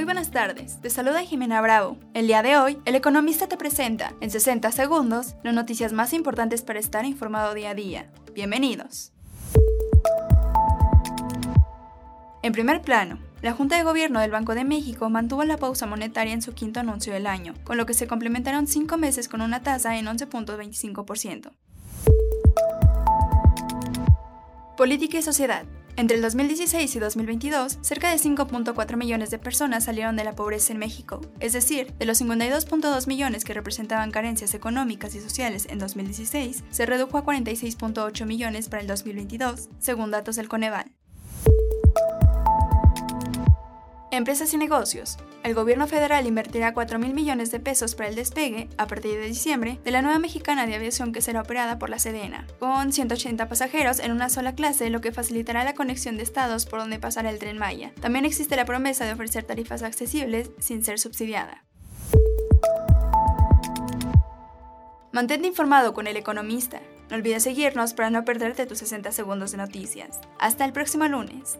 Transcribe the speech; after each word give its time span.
Muy 0.00 0.06
buenas 0.06 0.30
tardes, 0.30 0.80
te 0.80 0.88
saluda 0.88 1.20
Jimena 1.20 1.60
Bravo. 1.60 1.98
El 2.14 2.26
día 2.26 2.42
de 2.42 2.56
hoy, 2.56 2.78
El 2.86 2.94
Economista 2.94 3.48
te 3.48 3.58
presenta, 3.58 4.14
en 4.22 4.30
60 4.30 4.72
segundos, 4.72 5.34
las 5.42 5.52
noticias 5.52 5.92
más 5.92 6.14
importantes 6.14 6.62
para 6.62 6.78
estar 6.78 7.04
informado 7.04 7.52
día 7.52 7.68
a 7.68 7.74
día. 7.74 8.10
Bienvenidos. 8.32 9.12
En 12.42 12.54
primer 12.54 12.80
plano, 12.80 13.18
la 13.42 13.52
Junta 13.52 13.76
de 13.76 13.82
Gobierno 13.82 14.20
del 14.20 14.30
Banco 14.30 14.54
de 14.54 14.64
México 14.64 15.10
mantuvo 15.10 15.44
la 15.44 15.58
pausa 15.58 15.84
monetaria 15.84 16.32
en 16.32 16.40
su 16.40 16.54
quinto 16.54 16.80
anuncio 16.80 17.12
del 17.12 17.26
año, 17.26 17.52
con 17.62 17.76
lo 17.76 17.84
que 17.84 17.92
se 17.92 18.06
complementaron 18.06 18.66
cinco 18.66 18.96
meses 18.96 19.28
con 19.28 19.42
una 19.42 19.62
tasa 19.62 19.98
en 19.98 20.06
11.25%. 20.06 21.50
Política 24.78 25.18
y 25.18 25.22
sociedad. 25.22 25.66
Entre 26.00 26.16
el 26.16 26.22
2016 26.22 26.96
y 26.96 26.98
2022, 26.98 27.76
cerca 27.82 28.10
de 28.10 28.16
5.4 28.16 28.96
millones 28.96 29.30
de 29.30 29.38
personas 29.38 29.84
salieron 29.84 30.16
de 30.16 30.24
la 30.24 30.34
pobreza 30.34 30.72
en 30.72 30.78
México, 30.78 31.20
es 31.40 31.52
decir, 31.52 31.92
de 31.98 32.06
los 32.06 32.22
52.2 32.22 33.06
millones 33.06 33.44
que 33.44 33.52
representaban 33.52 34.10
carencias 34.10 34.54
económicas 34.54 35.14
y 35.14 35.20
sociales 35.20 35.66
en 35.68 35.78
2016, 35.78 36.64
se 36.70 36.86
redujo 36.86 37.18
a 37.18 37.24
46.8 37.26 38.24
millones 38.24 38.70
para 38.70 38.80
el 38.80 38.88
2022, 38.88 39.68
según 39.78 40.10
datos 40.10 40.36
del 40.36 40.48
Coneval. 40.48 40.90
Empresas 44.20 44.52
y 44.52 44.58
negocios. 44.58 45.16
El 45.42 45.54
gobierno 45.54 45.86
federal 45.86 46.26
invertirá 46.26 46.74
4 46.74 46.98
mil 46.98 47.14
millones 47.14 47.50
de 47.50 47.58
pesos 47.58 47.94
para 47.94 48.10
el 48.10 48.16
despegue, 48.16 48.68
a 48.76 48.86
partir 48.86 49.18
de 49.18 49.26
diciembre, 49.26 49.80
de 49.82 49.90
la 49.90 50.02
nueva 50.02 50.18
mexicana 50.18 50.66
de 50.66 50.74
aviación 50.74 51.14
que 51.14 51.22
será 51.22 51.40
operada 51.40 51.78
por 51.78 51.88
la 51.88 51.98
Sedena, 51.98 52.46
con 52.58 52.92
180 52.92 53.48
pasajeros 53.48 53.98
en 53.98 54.12
una 54.12 54.28
sola 54.28 54.54
clase, 54.54 54.90
lo 54.90 55.00
que 55.00 55.10
facilitará 55.10 55.64
la 55.64 55.72
conexión 55.72 56.18
de 56.18 56.22
estados 56.22 56.66
por 56.66 56.80
donde 56.80 56.98
pasará 56.98 57.30
el 57.30 57.38
tren 57.38 57.56
Maya. 57.56 57.92
También 58.02 58.26
existe 58.26 58.56
la 58.56 58.66
promesa 58.66 59.06
de 59.06 59.14
ofrecer 59.14 59.44
tarifas 59.44 59.82
accesibles 59.82 60.50
sin 60.58 60.84
ser 60.84 60.98
subsidiada. 60.98 61.64
Mantente 65.12 65.48
informado 65.48 65.94
con 65.94 66.06
el 66.06 66.18
economista. 66.18 66.82
No 67.08 67.16
olvides 67.16 67.44
seguirnos 67.44 67.94
para 67.94 68.10
no 68.10 68.26
perderte 68.26 68.66
tus 68.66 68.80
60 68.80 69.12
segundos 69.12 69.52
de 69.52 69.56
noticias. 69.56 70.20
Hasta 70.38 70.66
el 70.66 70.74
próximo 70.74 71.08
lunes. 71.08 71.58